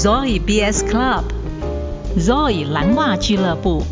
[0.00, 3.82] Zoe BS Club，Zoe 蓝袜俱乐部。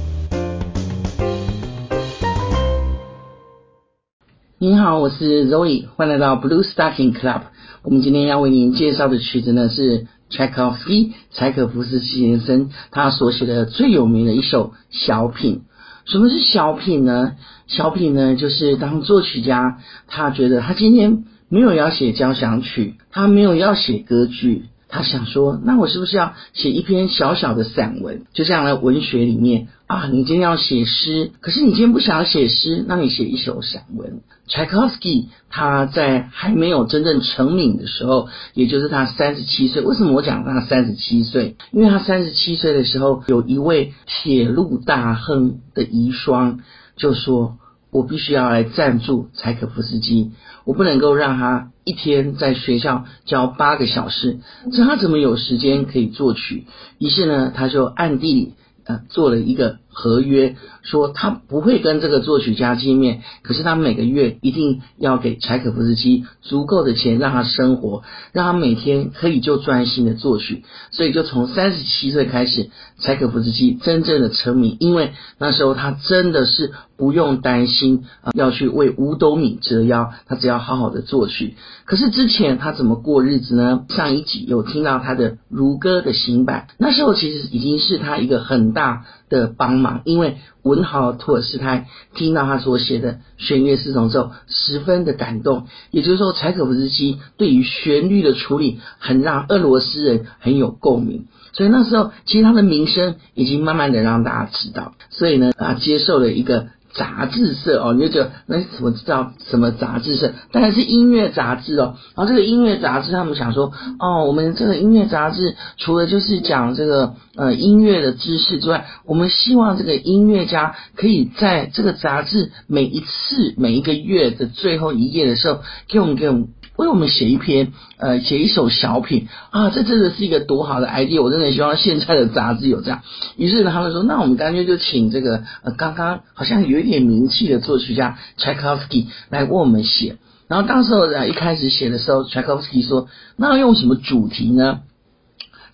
[4.57, 7.41] 您好，我是 Zoe，欢迎来到 Blue Stocking Club。
[7.83, 15.63] 我们今天要为您介绍的曲子呢是柴可夫斯，柴可夫斯基先生他所写的最有名的一首小品。
[16.05, 17.33] 什么是小品呢？
[17.67, 24.67] 小品呢，就是当作曲家他觉得他今天没有要写交响曲，他没有要写歌剧。
[24.89, 28.23] 他想说，那我是不是要写一篇小小的散文？
[28.33, 34.21] 就像在文学里面啊，你今天要写诗，可是你今天不想要写诗，那你写一首散文。
[34.47, 39.83] 柴可夫斯基他在还没有真正成名的时候，也就是他三十七岁。
[39.83, 41.57] 为什么我讲他三十七岁？
[41.73, 46.59] 因为他三十七岁的时候，有一位铁路大亨的遗孀
[46.97, 47.59] 就说。
[47.97, 50.33] 我必须要来赞助柴可夫斯基，
[50.65, 54.39] 我不能够让他一天在学校教八个小时，
[54.71, 56.67] 这他怎么有时间可以作曲？
[56.99, 58.53] 于是呢，他就暗地里
[58.85, 59.79] 呃做了一个。
[59.99, 68.03] 合约说他不会跟这个作曲家见面，可是他每个月一定要给柴可夫斯基足够的钱让他生活，
[68.35, 70.65] 让他每天可以就专心的作曲。
[70.91, 72.69] 所以就从三十七岁开始，
[73.01, 81.55] 柴可夫斯基真正的成名，因为那时候他真的是不用担心啊要去为五斗米折腰，他只要好好的作曲。
[81.87, 83.87] 可是之前他怎么过日子呢？
[83.89, 95.67] 上一集有听到他的如歌的行板，那时候其实已经是他一个很大的帮忙，因为文豪托尔斯泰听到他所写的弦乐四重奏，十分的感动。
[95.91, 101.27] 也就是说，柴可夫斯基对于旋律的处理，很让俄罗斯人很有共鸣。
[101.53, 104.95] 所以那时候，其实他的名声已经慢慢的让大家知道。
[105.11, 106.69] 所以呢，啊，接受了一个。
[106.97, 110.33] 杂志社哦，你就觉得那什么叫什么杂志社？
[110.51, 111.97] 当然是音乐杂志哦。
[112.17, 126.49] 然后这个音乐杂志，他们想说，哦，我们这个音乐杂志除了就是讲这个呃音乐的知识之外，我们希望这个音乐家可以在这个杂志每一次每一个月的最后一页的时候，给我们给我们。
[126.77, 131.23] 为我们写一篇，呃，写一首小品啊，这真的是一个多好的 idea！
[131.23, 133.03] 我真的希望现在的杂志有这样。
[133.37, 140.19] 于是呢，他们说，那我们干脆就请这个呃，刚刚好像有一点名气的作曲家柴可夫斯基来为我们写。
[140.49, 144.81] 然后当时候一开始写的时候，柴可夫斯基说，那用什么主题呢？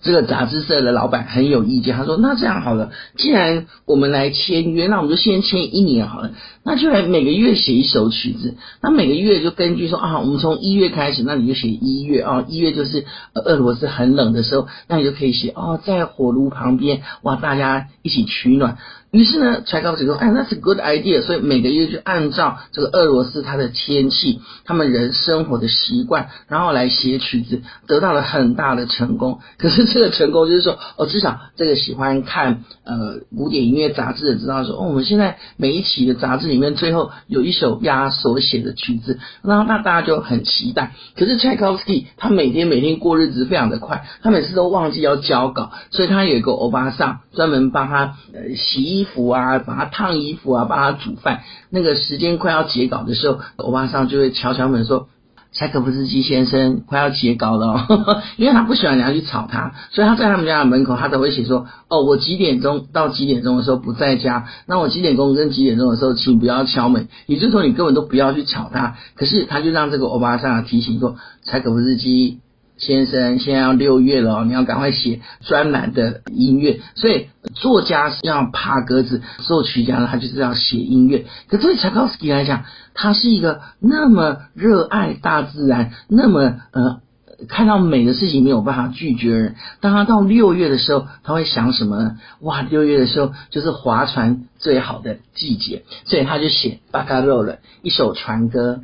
[0.03, 6.31] 这个杂志社的老板很有意见，他说：“那这样好了，既然我们来签约，那我们就先签一年好了。
[6.65, 18.77] 那就来每个月写一首曲子，那每个月就根据说啊，我们从一月开始，那你就写一月啊，一月就是俄罗斯很冷的时候，那你就可以写哦，在火炉旁边，哇，大家一起取暖。”
[19.13, 29.39] 于是呢，柴可夫斯基说：“哎，那是 good idea。”所以每个月就按照这个俄罗斯它的天气、他们人生活的习惯，然后来写曲子，得到了很大的成功。
[29.59, 40.93] 可是这个成功就是说，哦，至少这个喜欢看呃古典音乐杂志的知道说，哦，我们现在每一期的杂志里面最后有一首压所写的曲子，然后那大家就很期待。
[41.15, 49.02] 可是柴可夫斯基他每天每天过日子非常的快，他每次都忘记要交稿，所以他有一个欧巴桑专门帮他呃洗衣。
[49.03, 51.41] 衣服啊，帮他烫衣服啊，帮他煮饭。
[51.69, 55.07] 那个时间快要截稿的时候，欧巴桑就会敲敲门说
[55.53, 57.87] ：“柴可夫斯基先生快要截稿了。
[58.37, 64.47] ”因为他不喜欢人家去吵他，所以他在他们家的门口，他都会写说：“哦，我几点钟到几点钟的时候不在家。
[64.65, 67.07] 那我几点钟跟几点钟的时候，请不要敲门。
[67.27, 68.95] 也就是说，你根本都不要去吵他。
[69.15, 72.39] 可是他就让这个欧巴桑提醒说：柴可夫斯基。”
[72.85, 76.81] 先生，现在要六月了，你要赶快写专栏的音乐。
[76.95, 81.25] 所以作家是要爬格子，作曲家，他就是要写音乐。
[81.47, 86.99] 可对柴可夫斯基来讲，他是一个那么热爱大自然，那么呃
[87.47, 89.55] 看到美的事情没有办法拒绝人。
[89.79, 92.17] 当他到六月的时候，他会想什么呢？
[92.41, 98.81] 哇，六月的时候就是划船最好的季节，所以他就写《巴嘎洛》了一首船歌。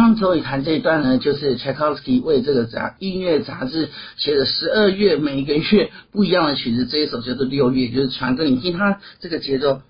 [0.00, 8.48] 刚周以谈这一段呢，就是 Chakalsky 为这个杂音乐杂志写的十二月每一个月不一样的曲子，这一首叫做六月，就是传给。
[8.48, 9.82] 你听他这个节奏。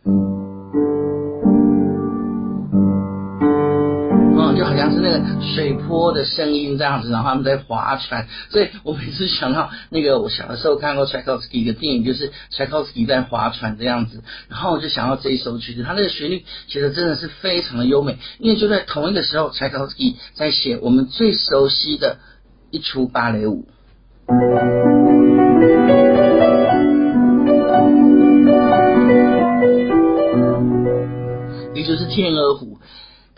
[4.58, 5.22] 就好像是那个
[5.54, 22.18] 水波的声音这样子，然后他们在划船，所以我每次想到那个我小的时候看过柴可夫斯基一个电影，就是柴可夫斯基在划船这样子，然后我就想到这一首曲子，它那个旋律写的真的是非常的优美，因为就在同一个时候，柴可夫斯基在写我们最熟悉的
[22.72, 23.68] 一出芭蕾舞，
[31.74, 32.76] 也就是《天鹅湖》，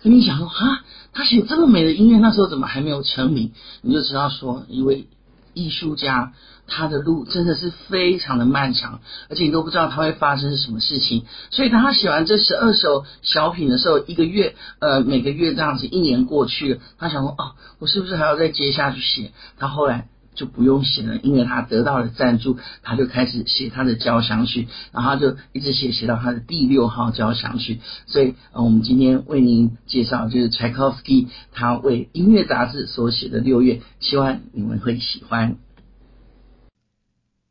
[0.02, 0.84] 跟你讲说哈。
[1.12, 3.52] 他写这么美的音乐，那时候怎么还没有成名？
[3.82, 5.08] 你就知道说，一位
[5.54, 6.34] 艺术家，
[6.68, 11.26] 他的路真的是非常的漫长，而且你都不知道他会发生什么事情。
[11.50, 19.32] 所以当他写完这十二首小品的时候，一个月，呃，每个月这样子，一年过去了，他想说，哦，我是不是还要再接下去写？
[19.58, 20.06] 他后来。
[20.34, 27.80] 就不用写了，因为他得到了赞助，他就开始写他的交响曲，然后他就一直写写到他的第六号交响曲。
[28.06, 35.56] 所以，我们今天为您介绍就是柴可夫斯基他为音乐杂志所写的六月，希望你们会喜欢。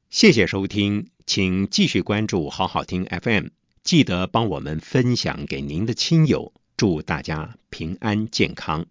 [0.09, 3.47] 谢谢收听，请继续关注好好听 FM，
[3.83, 8.87] 记得帮我们分享给您的亲友，祝大家平安健康。